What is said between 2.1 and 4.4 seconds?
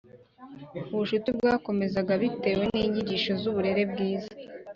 bitewe n’inyigisho z’uburere bwiza